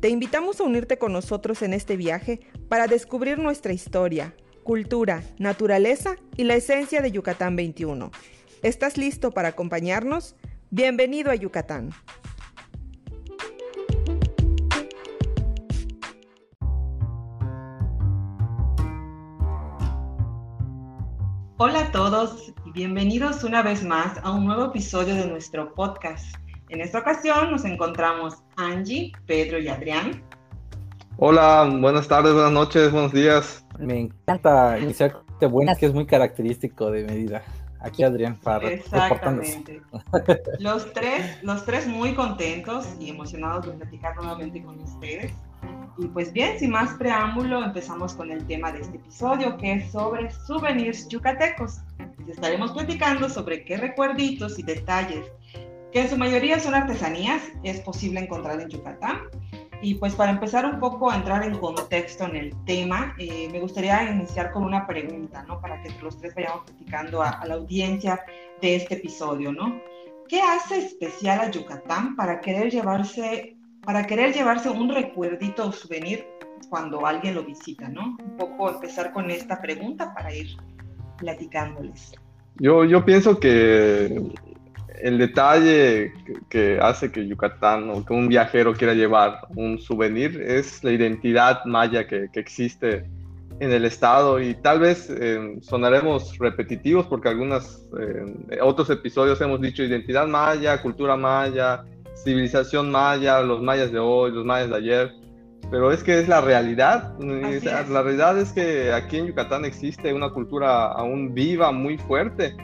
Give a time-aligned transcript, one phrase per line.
[0.00, 2.40] Te invitamos a unirte con nosotros en este viaje
[2.70, 8.10] para descubrir nuestra historia, cultura, naturaleza y la esencia de Yucatán 21.
[8.62, 10.36] ¿Estás listo para acompañarnos?
[10.70, 11.90] Bienvenido a Yucatán.
[21.58, 26.24] Hola a todos y bienvenidos una vez más a un nuevo episodio de nuestro podcast.
[26.70, 30.22] En esta ocasión nos encontramos Angie, Pedro y Adrián.
[31.16, 33.66] Hola, buenas tardes, buenas noches, buenos días.
[33.80, 37.42] Me encanta iniciar de buenas, que es muy característico de medida.
[37.80, 39.82] Aquí Adrián para Exactamente.
[40.60, 45.32] Los tres, los tres muy contentos y emocionados de platicar nuevamente con ustedes.
[45.98, 49.90] Y pues bien, sin más preámbulo, empezamos con el tema de este episodio, que es
[49.90, 51.78] sobre souvenirs yucatecos.
[52.24, 55.26] Y estaremos platicando sobre qué recuerditos y detalles,
[55.92, 59.22] que en su mayoría son artesanías, es posible encontrar en Yucatán.
[59.82, 63.60] Y pues para empezar un poco a entrar en contexto en el tema, eh, me
[63.60, 65.58] gustaría iniciar con una pregunta, ¿no?
[65.60, 68.20] Para que los tres vayamos platicando a, a la audiencia
[68.60, 69.80] de este episodio, ¿no?
[70.28, 76.26] ¿Qué hace especial a Yucatán para querer llevarse para querer llevarse un recuerdito o souvenir
[76.68, 78.16] cuando alguien lo visita, ¿no?
[78.22, 80.48] Un poco empezar con esta pregunta para ir
[81.18, 82.12] platicándoles.
[82.56, 84.32] Yo, yo pienso que
[85.02, 86.12] el detalle
[86.48, 91.64] que, hace que Yucatán o que un viajero quiera llevar un souvenir es la identidad
[91.64, 93.04] maya que, que existe
[93.60, 94.40] en el estado.
[94.40, 100.80] Y tal vez eh, sonaremos repetitivos porque algunos eh, otros episodios hemos dicho identidad maya,
[100.82, 101.84] cultura maya,
[102.16, 105.12] civilización maya, los mayas de hoy, los mayas de ayer,
[105.70, 107.18] pero es que es la realidad.
[107.20, 112.56] La realidad es que aquí en Yucatán existe una cultura aún viva, muy fuerte,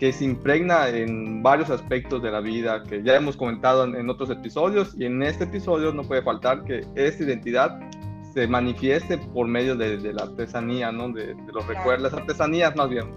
[0.00, 4.30] que se impregna en varios aspectos de la vida, que ya hemos comentado en, otros
[4.30, 7.78] episodios, y en este episodio no puede faltar que esta identidad
[8.32, 11.10] se manifieste por medio de, la artesanía, ¿no?
[11.10, 13.12] de, los recuerdos, las artesanías más bien.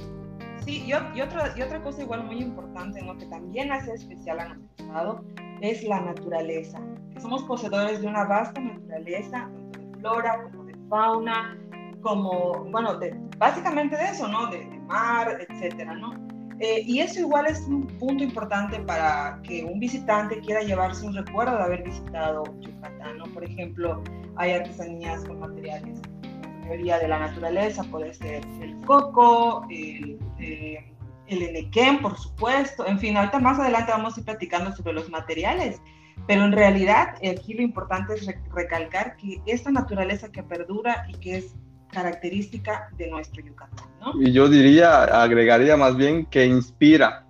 [0.66, 3.18] Sí, y, otra, y otra cosa igual muy importante, ¿no?
[3.18, 5.24] que también hace especial a nuestro estado,
[5.62, 6.82] es la naturaleza,
[7.22, 11.58] somos poseedores de una vasta naturaleza, tanto de flora como de fauna,
[12.02, 14.48] como, bueno, de, básicamente de eso, ¿no?
[14.48, 16.23] De, mar, etcétera, ¿no?
[16.64, 21.14] Eh, y eso igual es un punto importante para que un visitante quiera llevarse un
[21.14, 23.26] recuerdo de haber visitado Yucatán, ¿no?
[23.34, 24.02] Por ejemplo,
[24.38, 30.18] hay artesanías con materiales, la mayoría de la naturaleza, puede ser el coco, el...
[30.40, 30.90] Eh,
[31.28, 32.86] el enequén, por supuesto.
[32.86, 35.82] En fin, ahorita más adelante vamos a ir platicando sobre los materiales,
[36.28, 41.38] pero en realidad aquí lo importante es recalcar que esta naturaleza que perdura y que
[41.38, 41.56] es
[41.94, 44.22] característica de nuestro Yucatán, ¿no?
[44.22, 47.26] Y yo diría, agregaría más bien que inspira,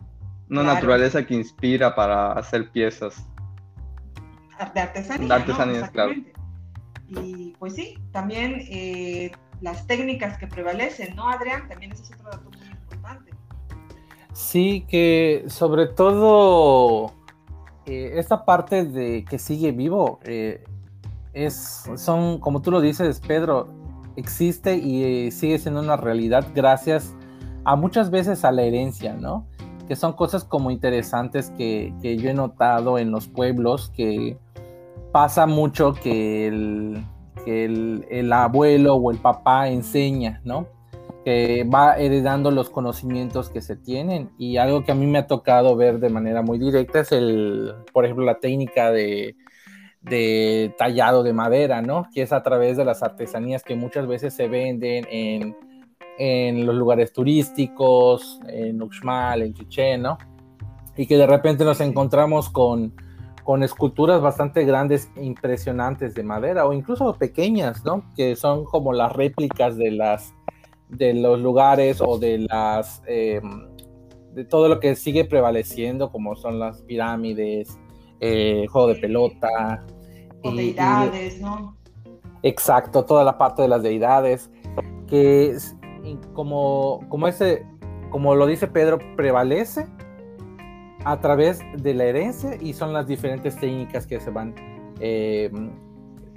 [0.49, 3.27] una naturaleza que inspira para hacer piezas.
[4.73, 5.27] De artesanía.
[5.27, 6.13] De artesanía, claro.
[7.09, 9.31] Y pues sí, también eh,
[9.61, 11.67] las técnicas que prevalecen, ¿no, Adrián?
[11.67, 13.31] También ese es otro dato muy importante.
[14.33, 17.13] Sí, que sobre todo
[17.85, 20.63] eh, esta parte de que sigue vivo eh,
[21.33, 23.82] es, son, como tú lo dices, Pedro,
[24.15, 27.15] existe y eh, sigue siendo una realidad gracias
[27.65, 29.47] a muchas veces a la herencia, ¿no?
[29.87, 34.37] Que son cosas como interesantes que, yo he notado en los pueblos, que
[35.11, 37.05] pasa mucho que el,
[37.45, 37.65] que
[38.09, 40.67] el abuelo o el papá enseña, ¿no?
[41.23, 45.27] que va heredando los conocimientos que se tienen y algo que a mí me ha
[45.27, 49.35] tocado ver de manera muy directa es el, por ejemplo, la técnica de,
[50.03, 52.07] de tallado de madera, ¿no?
[52.13, 55.55] Que es a través de las artesanías que muchas veces se venden en,
[56.17, 60.17] en los lugares turísticos, en Uxmal, en Chichén, ¿no?
[60.95, 62.93] Y que de repente nos encontramos con,
[63.43, 68.03] con esculturas bastante grandes, impresionantes de madera o incluso pequeñas, ¿no?
[68.15, 70.33] Que son como las réplicas de las
[70.89, 73.67] de los lugares o de las em,
[74.33, 77.79] de todo lo que sigue prevaleciendo, como son las pirámides,
[78.19, 79.85] eh, juego de pelota.
[80.43, 81.75] O deidades, ¿no?
[82.43, 84.49] Exacto, toda la parte de las deidades,
[85.07, 85.57] que
[86.33, 87.65] como, como, ese,
[88.09, 89.87] como lo dice Pedro, prevalece
[91.05, 94.53] a través de la herencia y son las diferentes técnicas que se van
[94.99, 95.71] em,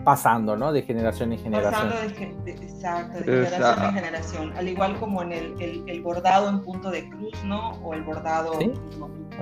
[0.05, 0.73] pasando, ¿no?
[0.73, 1.91] De generación en generación.
[1.91, 4.53] Pasando de, exacto, de generación en generación.
[4.57, 7.71] Al igual como en el, el, bordado en punto de cruz, ¿no?
[7.83, 8.53] O el bordado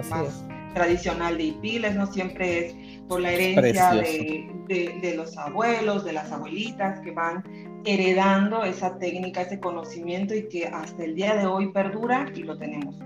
[0.08, 2.06] más tradicional de Ipiles, ¿no?
[2.06, 2.74] Siempre es
[3.08, 7.44] por la herencia de, de, de, los abuelos, de las abuelitas que van
[7.84, 12.56] heredando esa técnica, ese conocimiento y que hasta el día de hoy perdura y lo
[12.56, 12.96] tenemos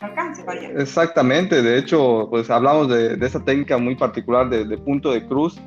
[0.00, 0.70] alcance, vaya.
[0.76, 5.26] Exactamente, de hecho, pues hablamos de, de esa técnica muy particular de, de punto de
[5.26, 5.58] cruz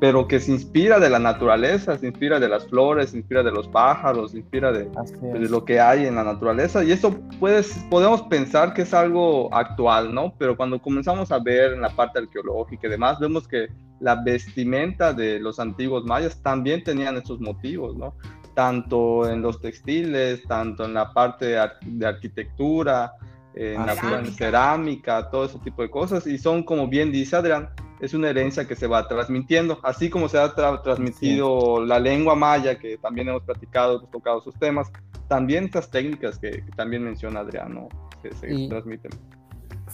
[0.00, 3.50] pero que se inspira de la naturaleza, se inspira de las flores, se inspira de
[3.50, 4.90] los pájaros, se inspira de,
[5.22, 6.84] de lo que hay en la naturaleza.
[6.84, 10.34] Y eso puedes, podemos pensar que es algo actual, ¿no?
[10.36, 13.68] Pero cuando comenzamos a ver en la parte arqueológica y demás, vemos que
[14.04, 18.14] la vestimenta de los antiguos mayas también tenían esos motivos, ¿no?
[18.54, 23.14] Tanto en los textiles, tanto en la parte de, arquitectura,
[23.54, 23.96] en la
[24.26, 26.26] cerámica, todo ese tipo de cosas.
[26.26, 30.28] Y son, como bien dice Adrián, es una herencia que se va transmitiendo, así como
[30.28, 34.92] se ha transmitido la lengua maya, que también hemos platicado, hemos tocado sus temas,
[35.28, 37.88] también estas técnicas que, también menciona Adriano
[38.20, 39.12] se, se transmiten.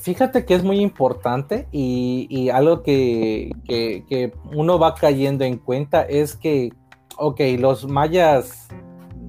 [0.01, 6.37] Fíjate que es muy importante y, algo que, que, uno va cayendo en cuenta es
[6.37, 6.73] que,
[7.17, 8.69] ok, los mayas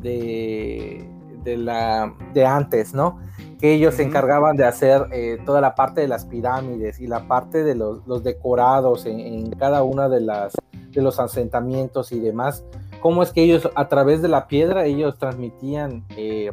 [0.01, 1.05] de,
[1.43, 3.19] de, la, de antes, ¿no?
[3.61, 7.27] que ellos se encargaban de hacer eh, toda la parte de las pirámides y la
[7.27, 10.53] parte de los, decorados en, cada una de las
[10.89, 12.65] de los asentamientos y demás.
[13.01, 16.51] Cómo es que ellos a través de la piedra ellos transmitían eh,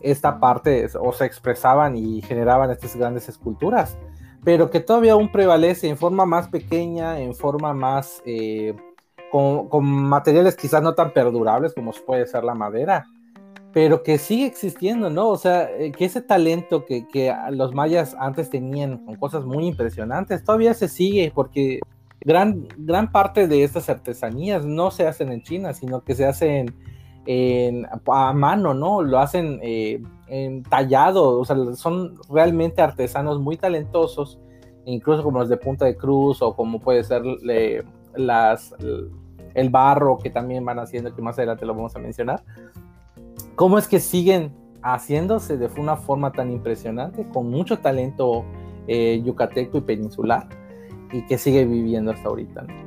[0.00, 3.96] esta parte o se expresaban y generaban estas grandes esculturas,
[4.44, 8.74] pero que todavía aún prevalece en forma más pequeña, en forma más eh,
[9.30, 13.06] con, con materiales quizás no tan perdurables como puede ser la madera
[13.76, 15.28] pero que sigue existiendo, ¿no?
[15.28, 19.66] O sea, eh, que ese talento que, que, los mayas antes tenían con cosas muy
[19.66, 21.80] impresionantes, todavía se sigue, porque
[22.22, 26.74] gran, gran parte de estas artesanías no se hacen en China, sino que se hacen
[28.06, 29.02] a mano, ¿no?
[29.02, 30.02] Lo hacen eh,
[30.68, 34.38] tallado, o sea, son realmente artesanos muy talentosos,
[34.84, 37.22] incluso como los de Punta de Cruz o como puede ser
[39.54, 42.42] el barro que también van haciendo, que más adelante lo vamos a mencionar
[43.56, 44.52] cómo es que siguen
[44.82, 48.44] haciéndose de una forma tan impresionante, con mucho talento
[48.86, 50.48] eh, yucateco y peninsular,
[51.12, 52.66] y que sigue viviendo hasta ahorita.
[52.68, 52.85] Y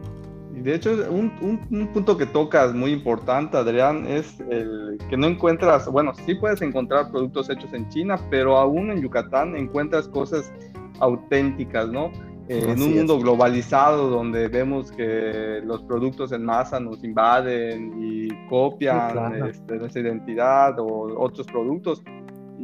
[0.61, 6.13] de hecho, un, punto que tocas muy importante, Adrián, es el que no encuentras, bueno,
[6.25, 10.51] sí puedes encontrar productos hechos en China, pero aún en Yucatán encuentras cosas
[10.99, 12.11] auténticas, ¿no?
[12.49, 19.47] en un mundo globalizado donde vemos que los productos en masa nos invaden y copian
[19.47, 22.01] este, nuestra identidad o otros productos,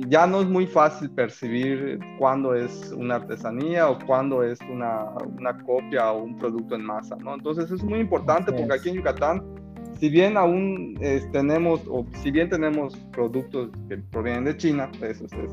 [0.10, 5.06] ya no es muy fácil percibir cuándo es una artesanía o cuándo es una,
[5.38, 7.36] una copia o un producto en masa, ¿no?
[7.36, 9.44] Entonces es muy importante porque aquí en Yucatán
[10.00, 10.96] si bien aún
[11.32, 15.48] tenemos, o si bien tenemos productos que provienen de China, pues, este,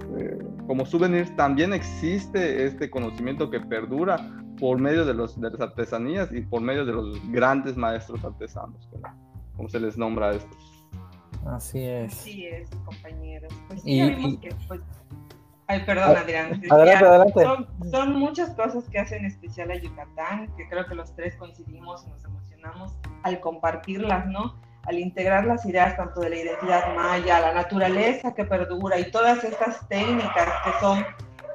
[0.66, 4.16] como souvenirs, también existe este conocimiento que perdura
[4.58, 8.88] por medio de, los, de las artesanías y por medio de los grandes maestros artesanos,
[9.56, 10.71] como, se les nombra a estos.
[11.46, 12.12] Así es.
[12.12, 13.52] Así es, compañeros.
[13.68, 14.80] Pues sí, y, que, pues,
[15.68, 16.62] Ay, perdón, ah, Adrián.
[16.70, 17.42] Adelante, adelante.
[17.42, 22.04] Son, son, muchas cosas que hacen especial a Yucatán, que creo que los tres coincidimos
[22.06, 22.92] y nos emocionamos
[23.22, 24.54] al compartirlas, ¿no?
[24.84, 29.44] Al integrar las ideas tanto de la identidad maya, la naturaleza que perdura y todas
[29.44, 31.04] estas técnicas que son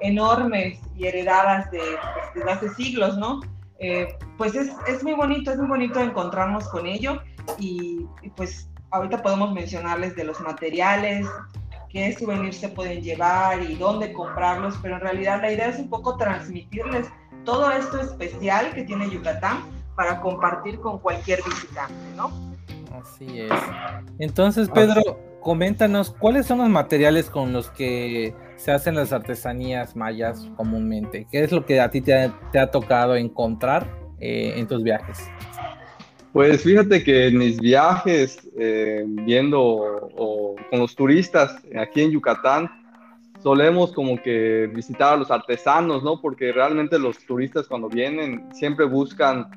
[0.01, 3.41] enormes y heredadas de, pues, desde hace siglos, ¿no?
[3.79, 7.21] Eh, pues es, es, muy bonito, es muy bonito encontrarnos con ello
[7.59, 11.27] y, y, pues ahorita podemos mencionarles de los materiales,
[11.89, 15.89] qué souvenirs se pueden llevar y dónde comprarlos, pero en realidad la idea es un
[15.89, 17.07] poco transmitirles
[17.45, 19.63] todo esto especial que tiene Yucatán
[19.95, 22.31] para compartir con cualquier visitante, ¿no?
[22.99, 23.51] Así es.
[24.19, 25.01] Entonces, Pedro,
[25.41, 31.27] coméntanos, ¿cuáles son los materiales con los que se hacen las artesanías mayas comúnmente?
[31.31, 33.87] ¿Qué es lo que a ti te ha, tocado encontrar
[34.19, 35.29] eh, en tus viajes?
[36.37, 42.69] Pues fíjate que en mis viajes, eh, viendo o, con los turistas aquí en Yucatán,
[43.41, 46.21] solemos como que visitar a los artesanos, ¿no?
[46.21, 49.49] Porque realmente los turistas cuando vienen siempre buscan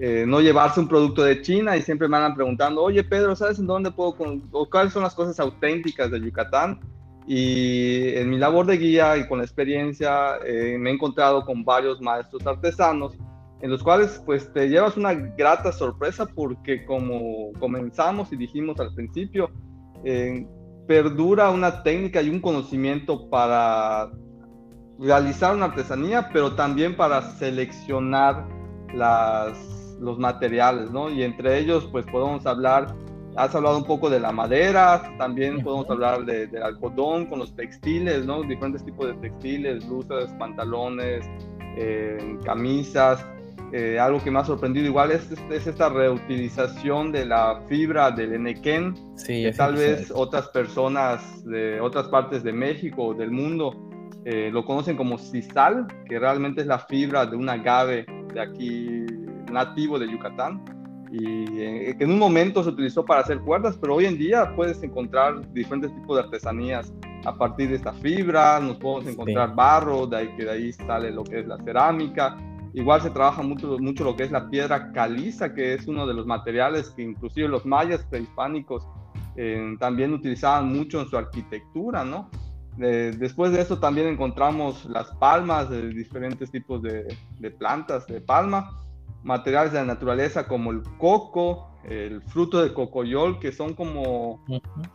[0.00, 3.60] eh, no llevarse un producto de China y siempre me andan preguntando, oye Pedro, ¿sabes
[3.60, 4.16] en dónde puedo,
[4.50, 6.80] o cuáles son las cosas auténticas de Yucatán?
[7.28, 11.64] Y en mi labor de guía y con la experiencia eh, me he encontrado con
[11.64, 13.16] varios maestros artesanos
[13.60, 18.94] en los cuales pues te llevas una grata sorpresa porque como comenzamos y dijimos al
[18.94, 19.50] principio,
[20.04, 20.46] eh,
[20.86, 24.10] perdura una técnica y un conocimiento para
[24.98, 28.46] realizar una artesanía, pero también para seleccionar
[28.92, 31.10] las los materiales, ¿no?
[31.10, 32.94] Y entre ellos, pues podemos hablar,
[33.36, 37.54] has hablado un poco de la madera, también podemos hablar de, del algodón con los
[37.54, 38.42] textiles, ¿no?
[38.42, 41.28] Diferentes tipos de textiles, blusas, pantalones,
[41.76, 43.26] eh, camisas.
[43.76, 48.34] Eh, algo que me ha sorprendido igual es, es, esta reutilización de la fibra del
[48.34, 53.74] enequén, sí, que tal vez otras personas de otras partes de México o del mundo
[54.24, 59.06] eh, lo conocen como sisal, que realmente es la fibra de un agave de aquí
[59.50, 60.64] nativo de Yucatán.
[61.10, 64.80] Y que en un momento se utilizó para hacer cuerdas, pero hoy en día puedes
[64.84, 66.92] encontrar diferentes tipos de artesanías
[67.24, 71.10] a partir de esta fibra, nos podemos encontrar barro, de ahí que de ahí sale
[71.10, 72.36] lo que es la cerámica.
[72.74, 76.14] Igual se trabaja mucho, mucho lo que es la piedra caliza, que es uno de
[76.14, 78.86] los materiales que inclusive los mayas prehispánicos
[79.36, 82.30] eh, también utilizaban mucho en su arquitectura, ¿no?
[82.76, 88.80] después de eso también encontramos las palmas de diferentes tipos de, de, plantas de palma,
[89.22, 94.44] materiales de la naturaleza como el coco, el fruto de cocoyol, que son como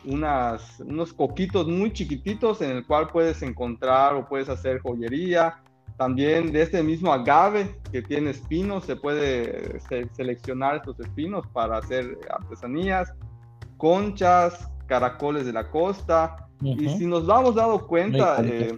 [0.04, 5.62] unas, unos coquitos muy chiquititos en el cual puedes encontrar o puedes hacer joyería.
[6.00, 9.78] También de este mismo agave que tiene espinos, se puede
[10.16, 13.12] seleccionar estos espinos para hacer artesanías,
[13.76, 18.74] conchas, caracoles de la costa, y si nos damos dado cuenta eh,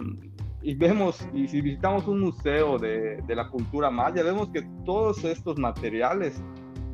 [0.63, 5.23] y vemos, y si visitamos un museo de, de, la cultura maya, vemos que todos
[5.23, 6.43] estos materiales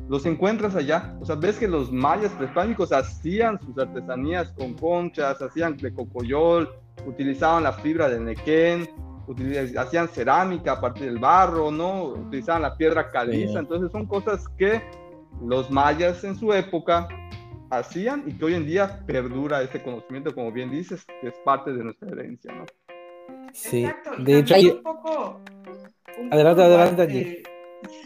[0.08, 1.12] los encuentras allá.
[1.20, 6.70] O sea, ves que los mayas prehispánicos hacían sus artesanías con conchas, hacían de cocoyol,
[7.04, 8.88] utilizaban la fibra de nequén,
[9.76, 12.04] hacían cerámica a partir del barro, ¿no?
[12.04, 13.60] Utilizaban la piedra caliza.
[13.60, 14.82] Entonces son cosas que
[15.42, 17.08] los mayas en su época
[17.70, 21.72] hacían y que hoy en día perdura ese conocimiento, como bien dices, que es parte
[21.72, 22.64] de nuestra herencia, ¿no?
[23.52, 25.40] Sí, de hecho, hay un poco...
[26.30, 27.42] adelante, adelante,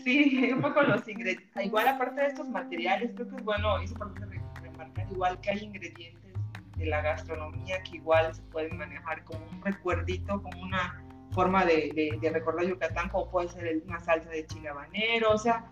[0.04, 1.64] Sí, un poco los ingredientes.
[1.64, 5.64] Igual, aparte de estos materiales, creo que es bueno, eso por remarcar, igual que hay
[5.64, 6.32] ingredientes
[6.76, 11.02] de la gastronomía que igual se pueden manejar como un recuerdito, como una
[11.34, 15.38] forma de, de, de recordar Yucatán, como puede ser una salsa de chile habanero, o
[15.38, 15.70] sea,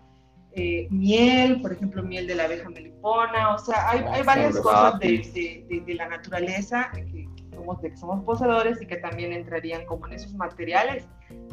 [0.55, 4.99] eh, miel, por ejemplo, miel de la abeja melipona, o sea, hay, hay varias cosas
[4.99, 10.13] de, de, la naturaleza que, somos, que somos poseedores y que también entrarían como en
[10.13, 11.07] esos materiales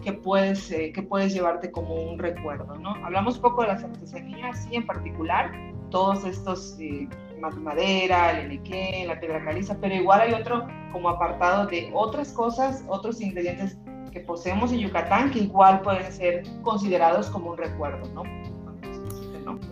[0.05, 2.95] que puedes, eh, que puedes llevarte como un recuerdo, ¿no?
[3.03, 5.51] Hablamos un poco de las artesanías, sí, en particular,
[5.91, 7.09] todos estos, eh,
[7.57, 12.85] madera, el enequén, la piedra caliza, pero igual hay otro como apartado de otras cosas,
[12.87, 13.79] otros ingredientes
[14.11, 18.23] que poseemos en Yucatán que igual pueden ser considerados como un recuerdo, ¿no?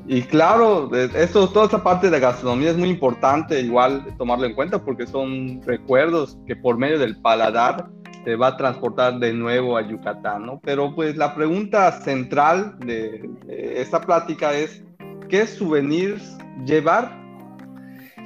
[0.06, 4.82] Y claro, esto, toda esta parte de gastronomía es muy importante igual tomarlo en cuenta
[4.82, 7.88] porque son recuerdos que por medio del paladar
[8.24, 10.60] te va a transportar de nuevo a Yucatán, ¿no?
[10.64, 14.82] Pero pues la pregunta central de, esta plática es,
[15.28, 17.16] ¿qué souvenirs llevar?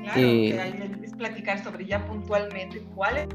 [0.04, 3.28] Claro, es platicar sobre ya puntualmente cuáles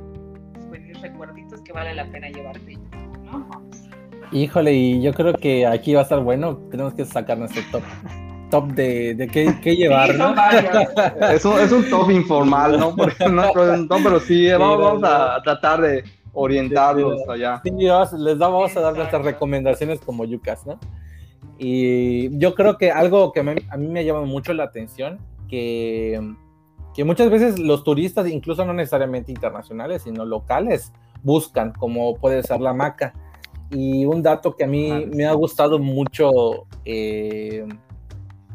[1.01, 2.77] recuerditos que vale la pena llevarte,
[3.23, 3.47] ¿no?
[4.31, 6.57] Híjole, y yo creo que aquí va a estar bueno.
[6.69, 7.83] Tenemos que sacar nuestro top.
[8.49, 10.33] Top de, de qué, qué llevar, ¿no?
[11.33, 12.95] es, un, es un top informal, ¿no?
[13.29, 17.61] no, pero sí, vamos, a tratar de orientarlos allá.
[17.63, 20.79] Sí, les vamos a dar nuestras recomendaciones como yucas, ¿no?
[21.57, 26.21] Y yo creo que algo que a mí me llama mucho la atención, que,
[26.97, 32.59] que muchas veces los turistas, incluso no necesariamente internacionales, sino locales, buscan, como puede ser
[32.59, 33.13] la maca
[33.69, 37.67] y un dato que a mí me ha gustado mucho eh,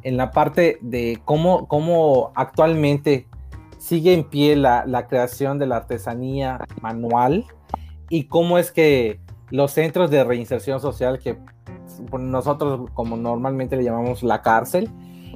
[0.02, 3.28] en la parte de cómo, cómo actualmente
[3.78, 7.44] sigue en pie la, la, creación de la artesanía manual
[8.08, 9.20] y cómo es que
[9.50, 11.38] los centros de reinserción social, que
[12.18, 14.90] nosotros como normalmente le llamamos la cárcel,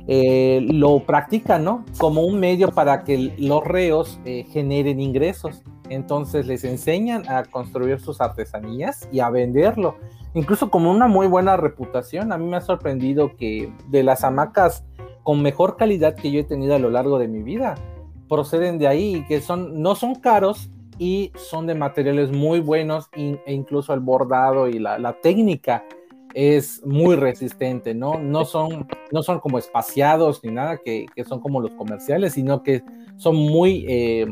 [0.08, 1.84] eh, lo practican, ¿no?
[1.98, 5.62] Como un medio para que los reos eh, generen ingresos.
[5.88, 9.96] Entonces les enseñan a construir sus artesanías y a venderlo,
[10.34, 12.32] incluso como una muy buena reputación.
[12.32, 14.84] A mí me ha sorprendido que de las hamacas
[15.22, 17.75] con mejor calidad que yo he tenido a lo largo de mi vida,
[18.28, 23.52] proceden de ahí, que son, no son caros y son de materiales muy buenos e
[23.52, 25.84] incluso el bordado y la, la técnica
[26.34, 28.18] es muy resistente, ¿no?
[28.18, 32.62] No son, no son como espaciados ni nada que, que son como los comerciales, sino
[32.62, 32.82] que
[33.16, 34.26] son muy, eh,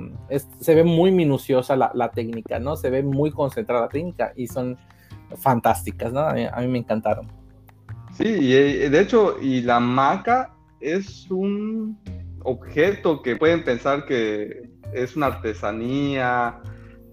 [0.60, 2.76] se ve muy minuciosa la, técnica, ¿no?
[2.76, 4.76] Se ve muy concentrada la técnica y son
[5.36, 6.20] fantásticas, ¿no?
[6.20, 7.26] A mí, me encantaron.
[8.12, 11.98] Sí, y eh, de hecho, y la maca es un
[12.42, 16.60] objeto que pueden pensar que es una artesanía,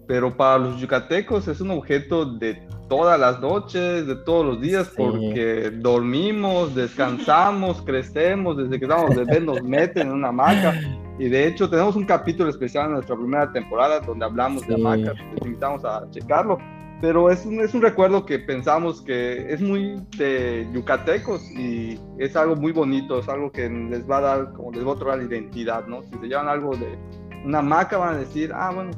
[0.06, 2.62] pero para los yucatecos es un objeto de
[2.92, 9.42] todas las noches, de todos los días, porque dormimos, descansamos, crecemos, desde que estamos bebés
[9.42, 10.78] nos meten en una hamaca.
[11.18, 15.14] Y de hecho tenemos un capítulo especial en nuestra primera temporada donde hablamos de hamacas,
[15.34, 16.58] les invitamos a checarlo.
[17.00, 22.36] Pero es un, es un recuerdo que pensamos que es muy de yucatecos y es
[22.36, 25.22] algo muy bonito, es algo que les va a dar, como les va a otorgar
[25.22, 26.02] identidad, ¿no?
[26.02, 26.98] Si se llevan algo de
[27.42, 28.90] una hamaca van a decir, ah, bueno,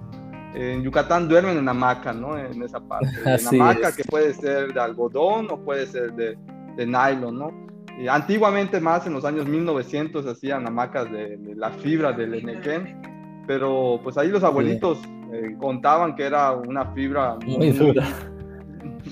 [0.55, 2.39] en Yucatán duermen en hamaca, ¿no?
[2.39, 3.09] En esa parte.
[3.25, 6.39] En hamaca que puede ser de algodón o puede ser de,
[6.77, 7.65] de nylon, ¿no?
[7.99, 13.01] Y antiguamente más en los años 1900 hacían hamacas de, la fibra del enequén,
[13.47, 14.99] pero pues ahí los abuelitos
[15.33, 18.05] eh, contaban que era una fibra muy, dura.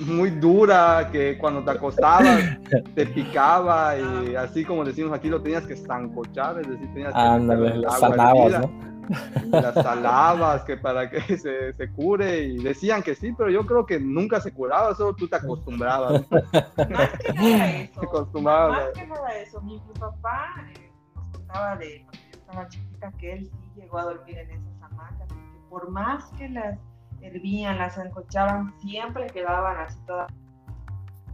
[0.06, 2.58] Muy dura, que cuando te acostabas
[2.94, 7.20] te picaba y así como decimos aquí lo tenías que zancochar, es decir, tenías que...
[7.20, 8.91] Ándale, las ¿no?
[9.50, 13.87] las salabas que para que se, se, cure y decían que sí, pero yo creo
[13.87, 16.25] que nunca se curaba, solo tú te acostumbrabas.
[16.30, 18.00] Más que nada eso.
[18.00, 18.85] Te acostumbrabas.
[18.85, 19.61] Más que nada eso.
[19.62, 24.04] Mi, papá eh, nos contaba de cuando yo estaba chiquita que él sí llegó a
[24.04, 26.78] dormir en esas hamacas, que por más que las
[27.21, 30.32] hervían, las ancochaban, siempre quedaban así todas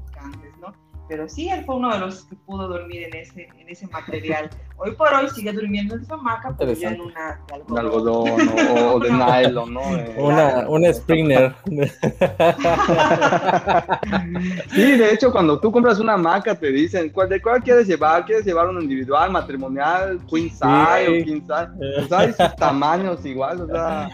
[0.07, 0.88] picantes, ¿no?
[1.09, 4.51] Pero sí, él fue uno de los que pudo dormir en ese, en ese material.
[4.77, 8.79] Hoy por hoy sigue durmiendo en su hamaca, pero ya en una de algodón, algodón
[8.79, 9.11] o, de
[9.49, 9.97] nylon, ¿no?
[9.97, 11.55] Eh, una, una Springer.
[14.73, 18.27] sí, de hecho, cuando tú compras una hamaca, te dicen, ¿cuál, ¿de cuál quieres llevar?
[18.27, 21.71] ¿Quieres llevar un individual, matrimonial, queen size o king size?
[21.97, 24.11] Pues hay sus tamaños igual, o sea,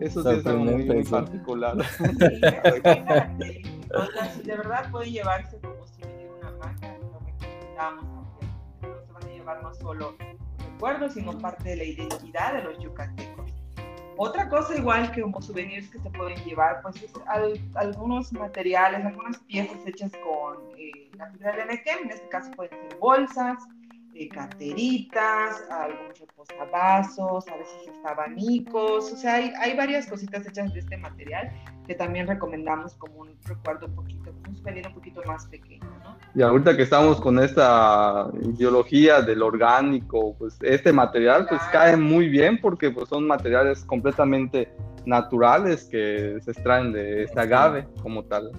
[0.00, 1.74] eso sí es algo muy, muy particular.
[4.34, 5.86] Sí, de verdad puede llevarse como
[8.80, 10.16] que comentábamos no solo
[10.58, 13.52] recuerdos, sino parte de la identidad de los yucatecos.
[14.16, 17.12] Otra cosa igual que como souvenirs que se pueden llevar, pues es
[17.74, 22.76] algunos materiales, algunas piezas hechas con eh, la fibra de nequem, en este caso pueden
[22.80, 23.62] ser bolsas,
[24.18, 30.74] eh, carteritas, algunos reposavasos, a veces hasta abanicos, o sea, hay, hay, varias cositas hechas
[30.74, 31.52] de este material
[31.86, 36.18] que también recomendamos como un recuerdo un poquito, un souvenir un poquito más pequeño, ¿no?
[36.34, 42.28] Y ahorita que estamos con esta ideología del orgánico, pues este material pues cae muy
[42.28, 44.68] bien porque pues son materiales completamente
[45.06, 48.50] naturales que se extraen de este agave como tal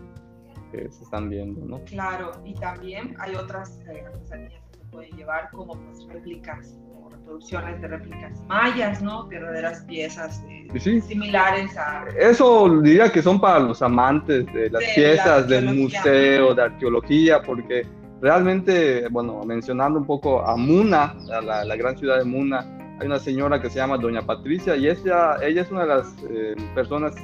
[0.72, 1.84] que se están viendo, ¿no?
[1.84, 4.59] Claro, y también hay otras eh, artesanías
[4.92, 9.28] pueden llevar como pues, réplicas o reproducciones de réplicas mayas, ¿no?
[9.28, 12.06] Verdaderas piezas eh, similares a...
[12.18, 17.86] Eso diría que son para los amantes de las piezas del museo, de arqueología, porque
[18.22, 22.66] realmente, bueno, mencionando un poco a Muna, a la, gran ciudad de Muna,
[23.00, 26.16] hay una señora que se llama Doña Patricia y ella, ella es una de las
[26.30, 27.16] eh, personas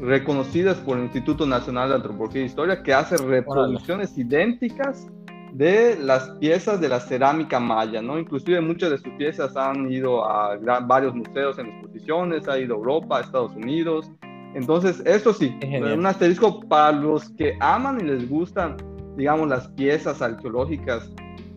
[0.00, 5.06] reconocidas por el Instituto Nacional de Antropología e Historia que hace reproducciones idénticas
[5.54, 8.18] de las piezas de la cerámica maya, ¿no?
[8.18, 12.78] Inclusive muchas de sus piezas han ido a varios museos en exposiciones, ha ido a
[12.78, 14.10] Europa, a Estados Unidos.
[14.54, 18.76] Entonces, eso sí, un asterisco para los que aman y les gustan,
[19.16, 21.08] digamos, las piezas arqueológicas,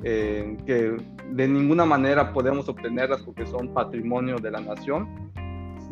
[0.03, 0.95] eh, que
[1.31, 5.07] de ninguna manera podemos obtenerlas porque son patrimonio de la nación.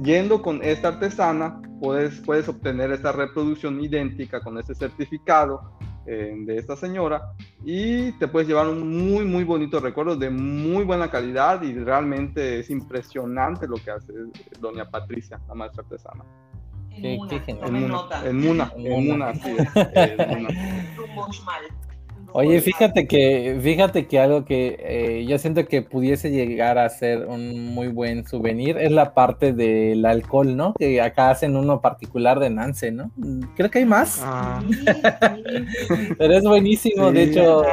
[0.04, 5.72] Yendo con esta artesana, puedes, puedes obtener esta reproducción idéntica con este certificado
[6.06, 10.84] eh, de esta señora y te puedes llevar un muy, muy bonito recuerdo de muy
[10.84, 14.14] buena calidad y realmente es impresionante lo que hace
[14.60, 16.24] doña Patricia, la maestra artesana.
[16.92, 19.34] En, Muna, en, Muna, en Muna, en Muna,
[22.38, 27.28] Oye, fíjate que, fíjate que algo que eh, yo siento que pudiese llegar a ser
[27.28, 30.74] un muy buen souvenir es la parte del alcohol, ¿no?
[30.74, 33.10] Que acá hacen uno particular de Nance, ¿no?
[33.56, 34.20] Creo que hay más.
[34.22, 34.62] Ah.
[36.18, 37.64] Pero es buenísimo, de hecho,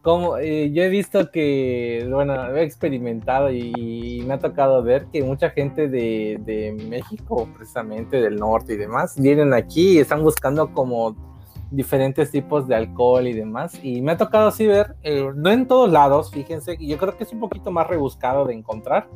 [0.00, 5.22] como eh, yo he visto que, bueno, he experimentado y, me ha tocado ver que
[5.22, 10.72] mucha gente de, de México, precisamente del norte y demás, vienen aquí y están buscando
[10.72, 11.29] como
[11.70, 13.78] diferentes tipos de alcohol y demás.
[13.82, 17.24] Y me ha tocado así ver, eh, no en todos lados, fíjense, yo creo que
[17.24, 19.08] es un poquito más rebuscado de encontrar,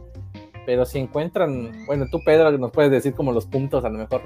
[0.67, 4.23] pero si encuentran, bueno, tú Pedro nos puedes decir como los puntos a lo mejor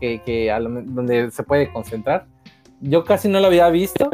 [0.00, 0.50] que, que
[0.86, 2.26] donde se puede concentrar.
[2.80, 4.10] Yo casi no lo había visto,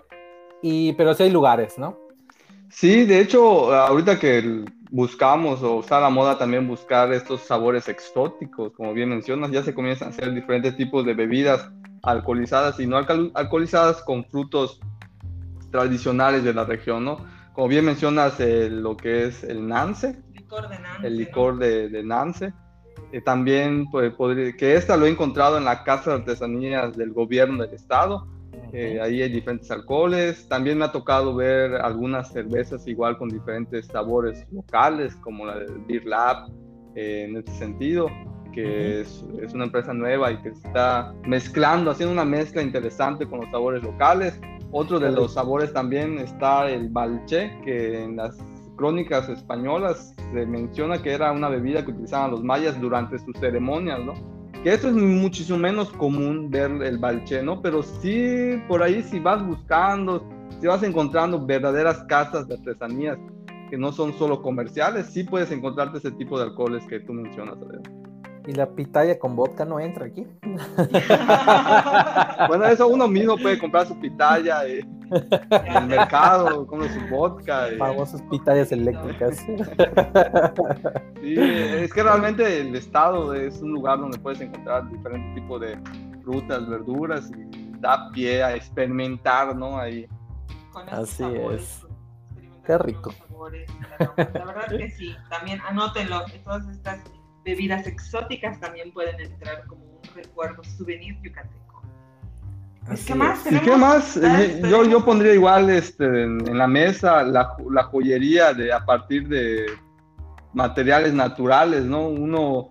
[0.63, 1.97] y, pero sí hay lugares, ¿no?
[2.69, 8.73] Sí, de hecho, ahorita que buscamos o está la moda también buscar estos sabores exóticos,
[8.73, 11.71] como bien mencionas, ya se comienzan a hacer diferentes tipos de bebidas
[12.07, 14.81] alcoholizadas y no alcoholizadas con frutos
[15.71, 17.19] tradicionales de la región, ¿no?
[17.53, 22.03] Como bien mencionas, lo que es el Nance, licor de Nance el licor de, de,
[22.03, 22.53] Nance.
[23.13, 24.13] Eh, también pues,
[24.57, 28.27] que esta lo he encontrado en la Casa de Artesanías del Gobierno del Estado.
[28.73, 30.49] Eh, ahí hay diferentes alcoholes.
[30.49, 35.67] También me ha tocado ver algunas cervezas igual con diferentes sabores locales, como la de
[35.87, 36.51] Beer Lab,
[36.95, 38.09] eh, en este sentido,
[38.57, 43.43] que es, es, una empresa nueva y que está mezclando, haciendo una mezcla interesante con
[43.43, 44.41] los sabores locales.
[44.73, 48.37] Otro de los sabores también está el balché, que en las
[48.77, 54.01] crónicas españolas se menciona que era una bebida que utilizaban los mayas durante sus ceremonias,
[54.01, 54.15] ¿no?
[54.63, 57.61] Que eso es muchísimo menos común ver el balché, ¿no?
[57.61, 60.27] Pero sí, por ahí si vas buscando,
[60.61, 63.19] si vas encontrando verdaderas casas de artesanías
[63.71, 67.57] que no son solo comerciales, sí puedes encontrarte ese tipo de alcoholes que tú mencionas,
[67.59, 68.06] Adrián.
[68.47, 70.27] Y la pitaya con vodka no entra aquí.
[72.49, 77.73] bueno, eso uno mismo puede comprar su pitaya en el mercado, con su vodka.
[77.73, 77.77] Y...
[77.77, 79.39] Famosas pitayas eléctricas.
[81.21, 85.77] sí, es que realmente el estado es un lugar donde puedes encontrar diferentes tipos de
[86.23, 89.79] frutas, verduras y da pie a experimentar, ¿no?
[89.79, 90.07] Ahí.
[90.91, 91.85] Así es.
[92.65, 93.13] Qué rico.
[93.99, 97.01] La verdad que sí, también anótenlo, todas estas
[97.47, 101.83] bebidas exóticas también pueden entrar como un recuerdo, souvenir yucateco.
[103.07, 103.43] ¿Qué más?
[103.43, 104.21] qué más?
[104.69, 109.67] Yo, yo pondría igual este, en, la mesa la, la, joyería de, a partir de
[110.55, 112.09] materiales naturales, ¿no?
[112.09, 112.71] Uno,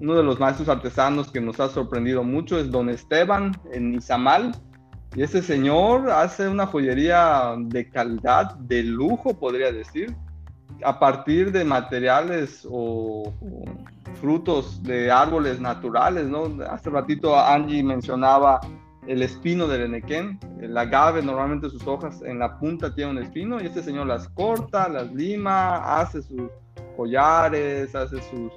[0.00, 4.52] uno de los maestros artesanos que nos ha sorprendido mucho es don Esteban en Izamal.
[5.16, 10.14] Y ese señor hace una joyería de calidad, de lujo, podría decir,
[10.84, 13.32] a partir de materiales o
[14.20, 16.50] frutos de árboles naturales, ¿no?
[16.70, 18.60] Hace ratito Angie mencionaba
[19.06, 23.60] el espino del enequén, el agave, normalmente sus hojas en la punta tienen un espino
[23.60, 26.50] y este señor las corta, las lima, hace sus
[26.96, 28.50] collares, hace sus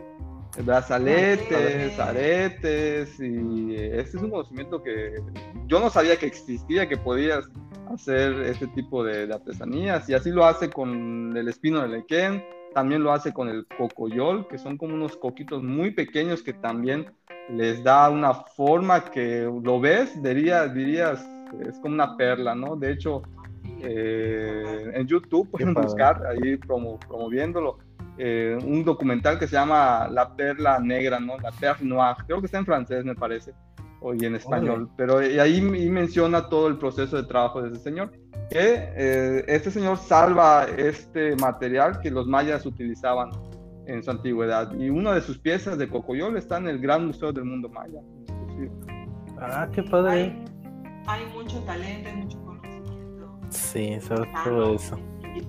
[0.66, 5.22] brazaletes, aretes y este es un conocimiento que
[5.68, 7.46] yo no sabía que existía, que podías
[7.94, 13.04] hacer este tipo de, artesanías y así lo hace con el espino del enequén también
[13.04, 17.12] lo hace con el cocoyol, que son como unos coquitos muy pequeños que también
[17.50, 21.28] les da una forma que lo ves, dirías, dirías
[21.68, 22.76] es como una perla, ¿no?
[22.76, 23.24] De hecho,
[23.82, 27.80] eh, en YouTube pueden buscar ahí promoviéndolo.
[28.22, 31.38] Eh, un documental que se llama La Perla Negra, ¿no?
[31.38, 33.54] La Perle Noire, creo que está en francés, me parece,
[34.02, 38.12] y en español, pero ahí, menciona todo el proceso de trabajo de ese señor
[38.50, 43.30] que eh, este señor salva este material que los mayas utilizaban
[43.86, 44.74] en su antigüedad.
[44.76, 48.00] Y una de sus piezas de Cocoyol está en el Gran Museo del Mundo Maya.
[49.40, 50.12] Ah, qué padre.
[50.12, 50.46] Hay,
[51.08, 53.40] hay mucho talento, mucho conocimiento.
[53.50, 54.98] Sí, sobre todo eso.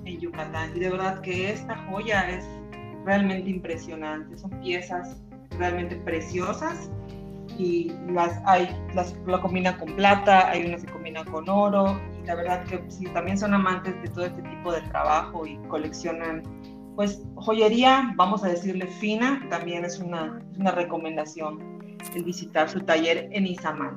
[0.05, 0.75] En Yucatán.
[0.75, 2.45] Y de verdad que esta joya es
[3.05, 4.37] realmente impresionante.
[4.37, 5.21] Son piezas
[5.57, 6.89] realmente preciosas
[7.61, 11.95] y las hay, las lo combinan con plata, hay unas que combinan con oro
[12.25, 16.43] la verdad que si también son amantes de todo este tipo de trabajo y coleccionan,
[16.95, 21.79] pues joyería, vamos a decirle fina, también es una, una recomendación
[22.15, 23.95] el visitar su taller en Izamal.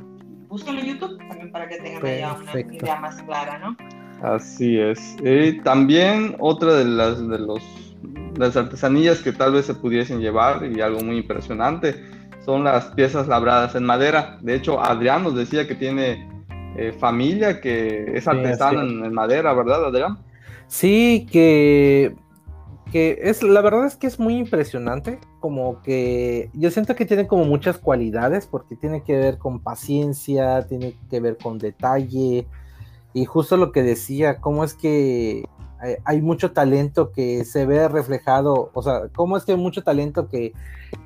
[0.49, 3.77] Búsquenlo en YouTube también para que tengan una idea más clara, ¿no?
[4.23, 5.17] Así es.
[5.23, 7.63] Y también otra de las, de los,
[8.37, 11.95] las artesanías que tal vez se pudiesen llevar y algo muy impresionante
[12.45, 14.39] son las piezas labradas en madera.
[14.43, 16.29] De hecho, Adrián nos decía que tiene
[16.77, 20.19] eh, familia que es artesana en, madera, ¿verdad, Adrián?
[20.67, 22.15] Sí, que,
[22.91, 27.27] que es, la verdad es que es muy impresionante, como que yo siento que tiene
[27.27, 32.47] como muchas cualidades, porque tiene que ver con paciencia, tiene que ver con detalle,
[33.13, 35.45] y justo lo que decía, cómo es que
[36.05, 40.29] hay mucho talento que se ve reflejado, o sea, cómo es que hay mucho talento
[40.29, 40.53] que,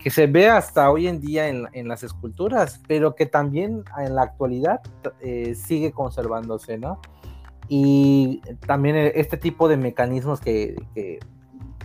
[0.02, 4.14] que se ve hasta hoy en día en, en, las esculturas, pero que también en
[4.14, 4.80] la actualidad
[5.20, 7.00] eh, sigue conservándose, ¿no?
[7.68, 11.18] Y también este tipo de mecanismos que, que,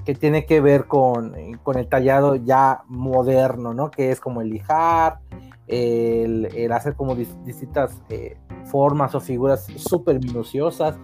[0.05, 3.91] que tiene que ver con, con, el tallado ya moderno, ¿no?
[3.91, 5.19] Que es como el lijar,
[5.67, 10.95] el, el hacer como distintas eh, formas o figuras súper minuciosas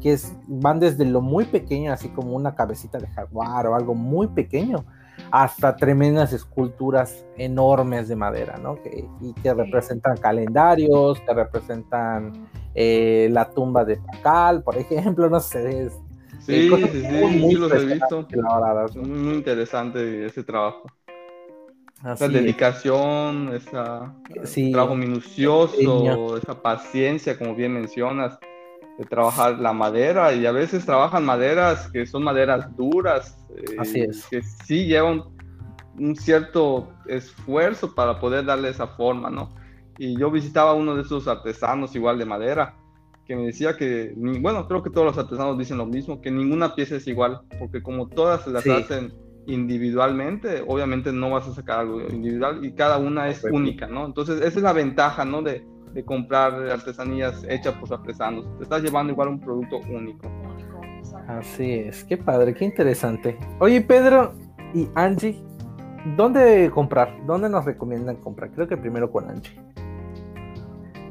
[0.00, 3.94] que es, van desde lo muy pequeño, así como una cabecita de jaguar o algo
[3.94, 4.84] muy pequeño,
[5.30, 8.80] hasta tremendas esculturas enormes de madera, ¿no?
[8.82, 15.40] Que, y que representan calendarios, que representan eh, la tumba de Pacal, por ejemplo, no
[15.40, 15.90] sé.
[16.40, 18.26] sí, sí, sí, muy, los he visto.
[18.94, 20.84] Muy, interesante ese trabajo.
[22.04, 28.38] esa dedicación, ese trabajo minucioso, esa paciencia, como bien mencionas
[28.98, 34.42] de trabajar la madera y a veces trabajan maderas que son maderas duras, eh, que
[34.42, 35.22] sí llevan
[35.96, 39.54] un cierto esfuerzo para poder darle esa forma, ¿no?
[39.98, 42.74] Y yo visitaba a uno de esos artesanos igual de madera,
[43.24, 46.74] que me decía que, bueno, creo que todos los artesanos dicen lo mismo, que ninguna
[46.74, 49.12] pieza es igual, porque como todas las hacen
[49.46, 54.06] individualmente, obviamente no vas a sacar algo individual y cada una es única, ¿no?
[54.06, 55.42] Entonces, esa es la ventaja, ¿no?
[55.42, 58.46] De, de comprar artesanías hechas por artesanos.
[58.56, 60.30] Te estás llevando igual un producto único.
[61.26, 63.38] Así es, qué padre, qué interesante.
[63.60, 64.34] Oye, Pedro
[64.74, 65.42] y Angie,
[66.16, 67.14] ¿dónde comprar?
[67.26, 68.50] ¿Dónde nos recomiendan comprar?
[68.50, 69.58] Creo que primero con Angie.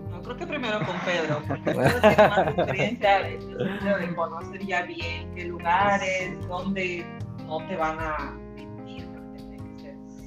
[0.10, 5.34] No, creo que primero con Pedro, porque Pedro tiene más experiencia de conocer ya bien
[5.36, 7.06] qué lugares, dónde
[7.46, 8.47] no te van a.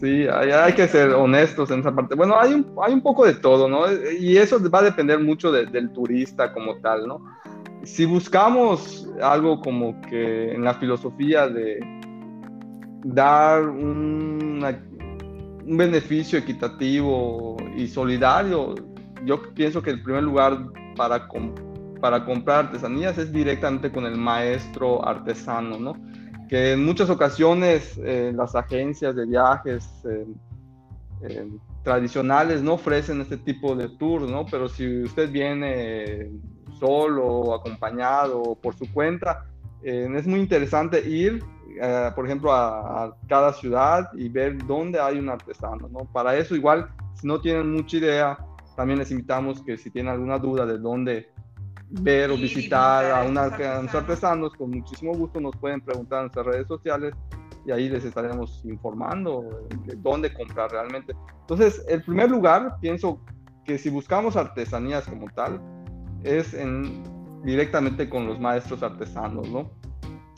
[0.00, 2.14] Sí, hay, que ser honestos en esa parte.
[2.14, 3.84] Bueno, hay un, hay un poco de todo, ¿no?
[4.18, 7.20] Y eso va a depender mucho del turista como tal, ¿no?
[7.82, 11.80] Si buscamos algo como que en la filosofía de
[13.04, 14.64] dar un,
[15.66, 18.74] un beneficio equitativo y solidario,
[19.26, 21.28] yo pienso que el primer lugar para,
[22.00, 26.09] para comprar artesanías es directamente con el maestro artesano, ¿no?
[26.50, 30.26] Que en muchas ocasiones eh, las agencias de viajes eh,
[31.22, 31.48] eh,
[31.84, 34.44] tradicionales no ofrecen este tipo de tours, ¿no?
[34.50, 36.28] Pero si usted viene
[36.80, 39.46] solo, acompañado por su cuenta,
[39.82, 41.42] es muy interesante ir,
[42.16, 46.00] por ejemplo, a, a, cada ciudad y ver dónde hay un artesano, ¿no?
[46.12, 48.38] Para eso igual, si no tienen mucha idea,
[48.76, 51.30] también les invitamos que si tienen alguna duda de dónde
[51.90, 53.48] ver o visitar a, una,
[53.80, 57.14] unos artesanos, con muchísimo gusto nos pueden preguntar en nuestras redes sociales
[57.66, 61.14] y ahí les estaremos informando de dónde comprar realmente.
[61.40, 63.20] Entonces, el primer lugar, pienso
[63.64, 65.60] que si buscamos artesanías como tal,
[66.22, 67.02] es en,
[67.42, 69.70] directamente con los maestros artesanos, ¿no?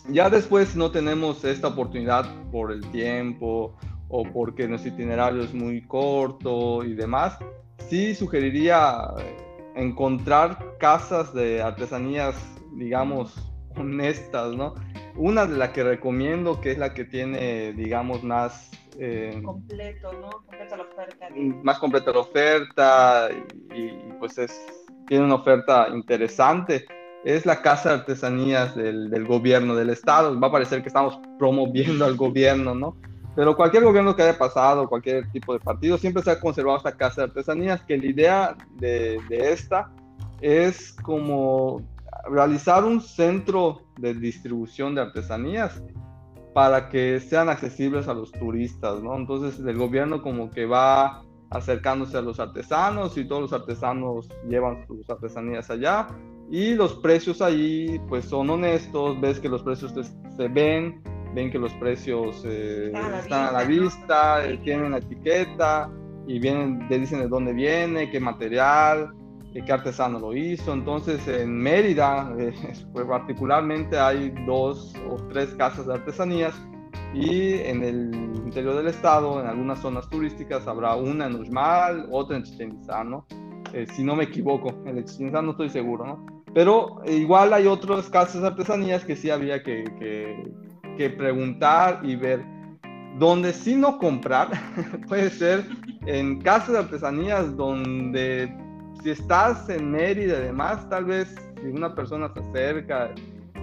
[0.09, 3.77] Ya después no tenemos esta oportunidad por el tiempo
[4.09, 7.39] o porque nuestro itinerario es muy corto y demás,
[7.89, 8.99] sí sugeriría
[9.75, 12.37] encontrar casas de artesanías,
[12.73, 13.35] digamos,
[13.77, 14.75] honestas, ¿no?
[15.17, 18.71] Una de las que recomiendo, que es la que tiene, digamos, más...
[18.99, 20.31] Eh, Completo, ¿no?
[20.31, 21.29] Completa la oferta.
[21.63, 23.29] Más completa la oferta
[23.75, 24.61] y, pues es,
[25.07, 26.87] tiene una oferta interesante.
[27.25, 30.39] Es la Casa de Artesanías del, del gobierno del estado.
[30.39, 32.97] Va a parecer que estamos promoviendo al gobierno, ¿no?
[33.35, 36.97] Pero cualquier gobierno que haya pasado, cualquier tipo de partido, siempre se ha conservado esta
[36.97, 39.91] casa de artesanías, que la idea de, esta
[40.41, 41.83] es como
[42.31, 45.83] realizar un centro de distribución de artesanías
[46.53, 49.17] para que sean accesibles a los turistas, ¿no?
[49.17, 54.87] Entonces el gobierno como que va acercándose a los artesanos y todos los artesanos llevan
[54.87, 56.09] sus artesanías allá
[56.51, 59.95] y los precios ahí pues son honestos, ves que los precios
[60.37, 61.03] se ven,
[61.35, 65.91] ven que los precios eh, están a la vista, eh, tienen la etiqueta
[66.27, 69.13] y vienen, te dicen de dónde viene, qué material,
[69.55, 70.73] eh, qué artesano lo hizo.
[70.73, 72.35] Entonces en Mérida,
[72.93, 76.55] pues particularmente hay dos o tres casas de artesanías
[77.15, 82.37] y en el interior del estado, en algunas zonas turísticas, habrá una en Uxmal, otra
[82.37, 83.27] en Chichen Itzá, ¿no?
[83.95, 86.43] si no me equivoco, en el Chichen Itzá no estoy seguro, ¿no?
[86.55, 90.45] Pero igual hay otras casas de artesanías que sí había que, que,
[90.97, 92.45] que preguntar y ver.
[93.19, 94.49] Donde sí no comprar
[95.09, 95.67] puede ser
[96.07, 98.53] en casas de artesanías donde
[99.03, 103.11] si estás en Mérida y demás, tal vez si una persona se acerca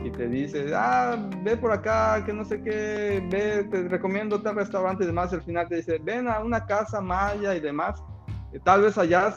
[0.03, 4.55] y te dice, ah, ve por acá, que no sé qué, ve, te recomiendo tal
[4.55, 8.01] restaurante y demás, al final te dice, ven a una casa maya y demás,
[8.63, 9.33] tal vez allá,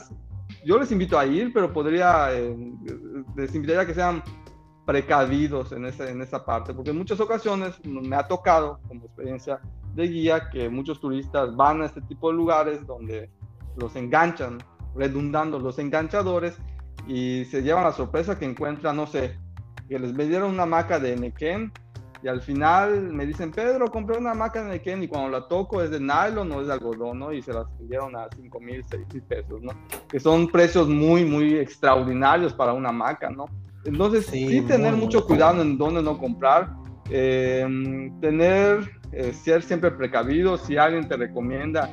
[0.65, 2.57] yo les invito a ir, pero podría, eh,
[3.37, 4.23] les invitaría a que sean
[4.85, 9.61] precavidos en, ese, en esa parte, porque en muchas ocasiones me ha tocado como experiencia
[9.95, 13.31] de guía que muchos turistas van a este tipo de lugares donde
[13.77, 14.59] los enganchan,
[14.95, 16.59] redundando los enganchadores
[17.07, 19.39] y se llevan la sorpresa que encuentran, no sé,
[19.89, 21.73] que les vendieron una maca de Nequén
[22.23, 25.83] y al final me dicen, Pedro, compré una maca de Nequén y cuando la toco
[25.83, 27.33] es de nylon o es de algodón, ¿no?
[27.33, 29.73] Y se las vendieron a 5 mil, 6 mil pesos, ¿no?
[30.09, 33.47] Que son precios muy, muy extraordinarios para una maca, ¿no?
[33.85, 36.71] Entonces, sí, tener mucho cuidado en dónde no comprar,
[37.11, 37.67] eh,
[38.21, 41.91] tener, eh, ser siempre precavido, si alguien te recomienda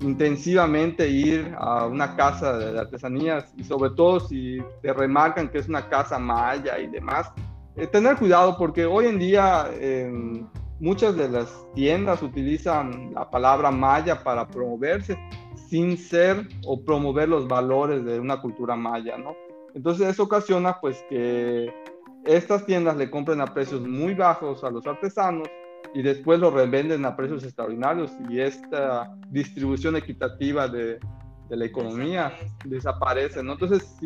[0.00, 5.68] intensivamente ir a una casa de artesanías y sobre todo si te remarcan que es
[5.68, 7.30] una casa maya y demás,
[7.76, 9.68] eh, tener cuidado porque hoy en día
[10.80, 15.16] muchas de las tiendas utilizan la palabra maya para promoverse
[15.68, 19.34] sin ser o promover los valores de una cultura maya, ¿no?
[19.74, 21.72] Entonces eso ocasiona pues que
[22.24, 25.48] estas tiendas le compren a precios muy bajos a los artesanos
[25.94, 30.98] y después lo revenden a precios extraordinarios y esta distribución equitativa de,
[31.48, 32.32] de la economía
[32.64, 33.52] desaparece, ¿no?
[33.52, 33.96] Entonces,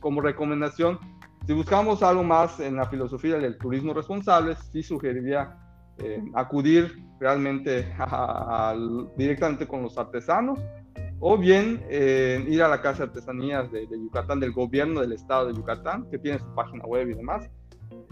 [0.00, 0.98] como recomendación,
[1.46, 5.58] si buscamos algo más en la filosofía del turismo responsable, sí sugeriría
[5.98, 7.94] eh, acudir realmente
[9.16, 10.58] directamente con los artesanos
[11.20, 15.48] o bien eh, ir a la Casa de Artesanías de, Yucatán, del gobierno del estado
[15.48, 17.48] de Yucatán, que tiene su página web y demás,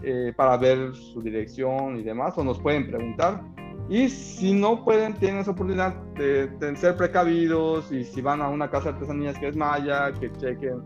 [0.03, 3.41] eh, para ver su dirección y demás, o nos pueden preguntar.
[3.87, 8.69] Y si no pueden, tienen esa oportunidad de, ser precavidos y si van a una
[8.69, 10.81] casa de artesanías que es Maya, que chequen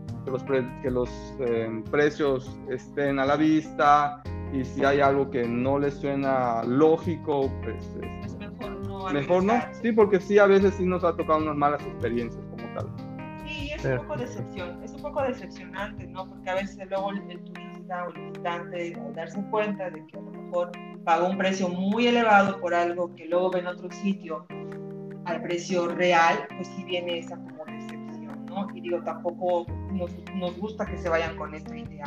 [0.82, 5.94] que los, eh, precios estén a la vista y si hay algo que no les
[5.94, 8.39] suena lógico, pues es mejor
[9.08, 9.12] no.
[9.12, 12.74] Mejor no, sí, porque sí, a veces sí nos ha tocado unas malas experiencias como
[12.74, 12.86] tal.
[13.46, 16.26] Sí, es un poco decepción, es un poco decepcionante, ¿no?
[16.26, 20.30] Porque a veces luego el, turista o el visitante, darse cuenta de que a lo
[20.30, 20.72] mejor
[21.04, 24.46] pagó un precio muy elevado por algo que luego ve en otro sitio
[25.24, 28.68] al precio real, pues sí viene esa como decepción, ¿no?
[28.74, 32.06] Y digo, tampoco nos, nos gusta que se vayan con esta idea.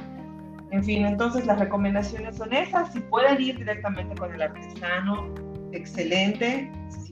[0.72, 2.92] En fin, entonces las recomendaciones son esas.
[2.94, 5.32] Si pueden ir directamente con el artesano,
[5.74, 6.72] excelente.
[6.90, 7.12] Si,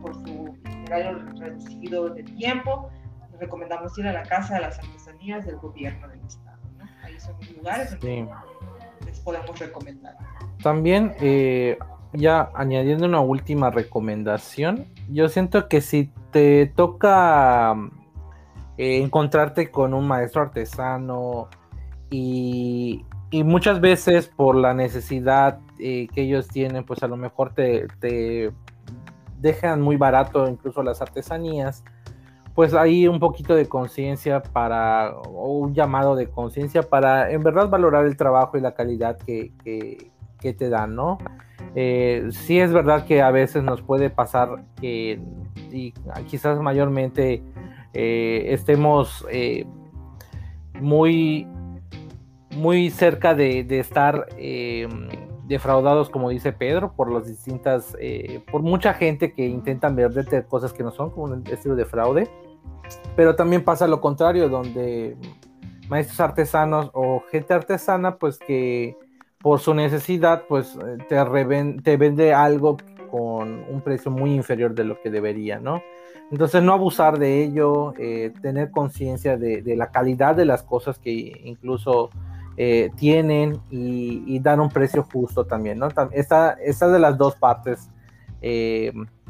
[0.00, 2.90] por su horario reducido de tiempo,
[3.32, 6.58] les recomendamos ir a la Casa de las Artesanías del Gobierno del Estado.
[6.78, 6.84] ¿no?
[7.02, 8.28] Ahí son los lugares donde
[9.04, 10.16] les podemos recomendar.
[10.62, 11.78] También, eh,
[12.12, 17.74] ya añadiendo una última recomendación, yo siento que si te toca
[18.78, 21.48] eh, encontrarte con un maestro artesano
[22.10, 27.86] y, muchas veces por la necesidad eh, que ellos tienen, pues a lo mejor te,
[28.00, 28.52] te
[29.40, 31.84] dejan muy barato incluso las artesanías
[32.56, 37.68] pues hay un poquito de conciencia para, o un llamado de conciencia para en verdad
[37.68, 39.52] valorar el trabajo y la calidad que,
[40.40, 41.18] te dan, ¿no?
[41.74, 45.20] Eh, sí es verdad que a veces nos puede pasar que,
[45.70, 45.92] y
[46.26, 47.42] quizás mayormente
[47.92, 49.26] eh, estemos
[50.80, 51.46] muy,
[52.56, 54.28] muy cerca de, estar
[55.46, 57.96] defraudados, como dice Pedro, por las distintas,
[58.50, 62.28] por mucha gente que intentan venderte cosas que no son, como un estilo de fraude.
[63.14, 65.16] Pero también pasa lo contrario, donde
[65.88, 68.96] maestros artesanos o gente artesana, pues que
[69.40, 72.76] por su necesidad, pues eh, te, te vende algo
[73.10, 75.82] con un precio muy inferior de lo que debería, ¿no?
[76.30, 81.12] Entonces no abusar de ello, eh, tener conciencia de, la calidad de las cosas que
[81.44, 82.10] incluso
[82.56, 85.88] eh, tienen y, dar un precio justo también, ¿no?
[86.12, 87.90] Esta, esta de las dos partes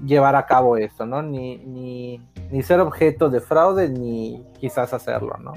[0.05, 1.23] llevar a cabo esto, ¿no?
[1.23, 5.55] Ni, ni, ni ser objeto de fraude ni quizás hacerlo, ¿no?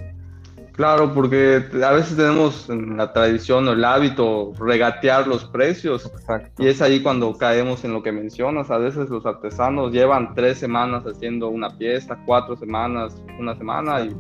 [0.80, 6.10] Claro, porque a veces tenemos en la tradición o el hábito regatear los precios.
[6.58, 8.72] Y es ahí cuando caemos en lo que mencionas.
[8.72, 14.16] A veces los artesanos llevan tres semanas haciendo una pieza, cuatro semanas, una semana y,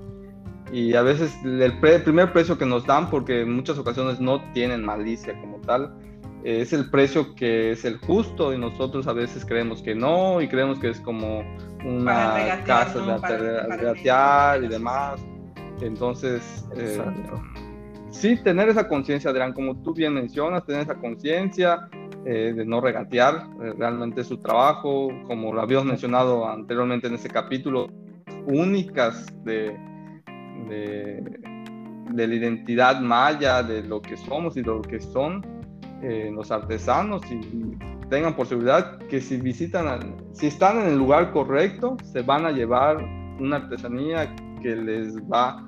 [0.72, 4.86] y a veces el, primer precio que nos dan, porque en muchas ocasiones no tienen
[4.86, 5.94] malicia como tal,
[6.44, 10.48] es el precio que es el justo y nosotros a veces creemos que no y
[10.48, 11.44] creemos que es como
[11.86, 15.20] una casa de regatear y demás.
[15.82, 17.02] Entonces, eh,
[18.10, 21.90] sí, tener esa conciencia, Adrián, como tú bien mencionas, tener esa conciencia
[22.26, 27.30] eh, de no regatear eh, realmente su trabajo, como lo habíamos mencionado anteriormente en ese
[27.30, 27.88] capítulo,
[28.46, 29.78] únicas de,
[30.68, 31.22] de,
[32.12, 35.46] de la identidad maya, de lo que somos y lo que son
[36.02, 37.78] eh, los artesanos y
[38.10, 42.52] tengan por seguridad que si visitan, si están en el lugar correcto, se van a
[42.52, 42.98] llevar
[43.40, 45.62] una artesanía que les va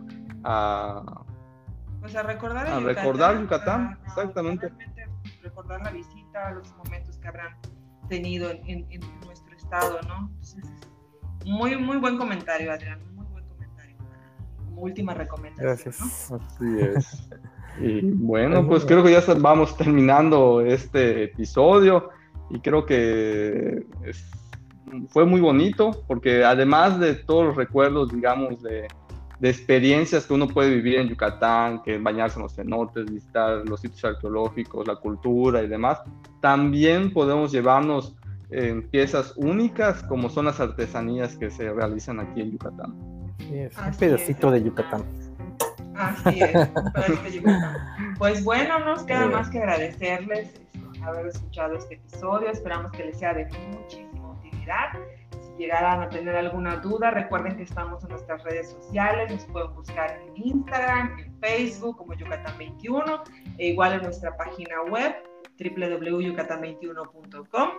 [0.45, 1.04] a,
[1.99, 4.71] pues a recordar, a Yucatán, recordar Yucatán, exactamente.
[5.43, 7.58] recordar la visita, los momentos que habrán
[8.08, 8.88] tenido en,
[9.25, 10.32] nuestro estado, ¿no?
[11.45, 13.11] muy, muy buen comentario, Adrián.
[14.71, 15.67] Como última recomendación.
[15.67, 16.31] Gracias.
[16.31, 17.29] Así es.
[17.79, 22.10] Y bueno, pues creo que ya vamos terminando este episodio
[22.49, 23.86] y creo que
[25.07, 28.88] fue muy bonito porque además de todos los recuerdos, digamos, de,
[29.43, 34.05] experiencias que uno puede vivir en Yucatán, que bañarse en los cenotes, visitar los sitios
[34.05, 35.99] arqueológicos, la cultura y demás,
[36.41, 38.15] también podemos llevarnos
[38.51, 43.20] en piezas únicas como son las artesanías que se realizan aquí en Yucatán.
[43.39, 45.03] Un pedacito de Yucatán.
[45.95, 46.69] Así es,
[48.17, 52.49] Pues bueno, nos queda más que agradecerles este, haber escuchado este episodio.
[52.49, 54.89] Esperamos que les sea de muchísima utilidad.
[55.41, 59.32] Si llegaran a tener alguna duda, recuerden que estamos en nuestras redes sociales.
[59.32, 63.23] Nos pueden buscar en Instagram, en Facebook como Yucatán 21
[63.57, 65.15] e igual en nuestra página web
[65.62, 67.70] www.yucatan21.com.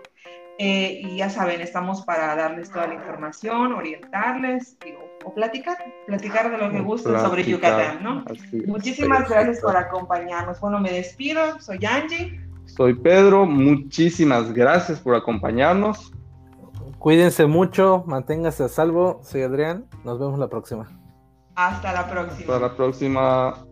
[0.59, 4.77] Eh, y ya saben, estamos para darles toda la información, orientarles
[5.25, 8.25] o platicar, platicar de lo que gusten sobre Yucatán, ¿no?
[8.67, 10.61] Muchísimas gracias por acompañarnos.
[10.61, 12.39] Bueno, me despido, soy Angie.
[12.67, 16.13] Soy Pedro, muchísimas gracias por acompañarnos.
[16.99, 19.21] Cuídense mucho, manténgase a salvo.
[19.25, 20.89] Soy Adrián, nos vemos la próxima.
[21.57, 22.55] Hasta la próxima.
[22.55, 23.72] Hasta la próxima.